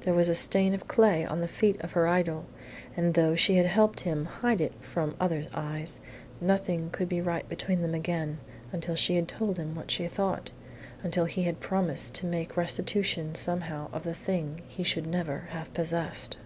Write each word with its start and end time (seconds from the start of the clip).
There 0.00 0.12
was 0.12 0.28
a 0.28 0.34
stain 0.34 0.74
of 0.74 0.88
clay 0.88 1.24
on 1.24 1.40
the 1.40 1.46
feet 1.46 1.80
of 1.82 1.92
her 1.92 2.08
idol, 2.08 2.46
and 2.96 3.14
though 3.14 3.36
she 3.36 3.58
had 3.58 3.66
helped 3.66 4.00
him 4.00 4.24
to 4.24 4.30
hide 4.32 4.60
it 4.60 4.72
from 4.80 5.14
other 5.20 5.46
eyes, 5.54 6.00
nothing 6.40 6.90
could 6.90 7.08
be 7.08 7.20
right 7.20 7.48
between 7.48 7.80
them 7.80 7.94
again 7.94 8.38
until 8.72 8.96
she 8.96 9.14
had 9.14 9.28
told 9.28 9.56
him 9.56 9.76
what 9.76 9.92
she 9.92 10.08
thought 10.08 10.50
until 11.04 11.26
he 11.26 11.44
had 11.44 11.60
promised 11.60 12.16
to 12.16 12.26
make 12.26 12.56
restitution 12.56 13.36
somehow 13.36 13.88
of 13.92 14.02
the 14.02 14.14
thing 14.14 14.62
he 14.66 14.82
should 14.82 15.06
never 15.06 15.46
have 15.50 15.72
possessed. 15.74 16.38